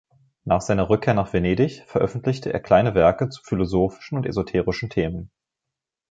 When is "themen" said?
4.89-5.29